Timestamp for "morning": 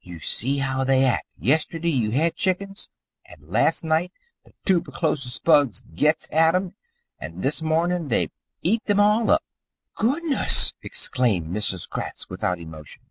7.62-8.08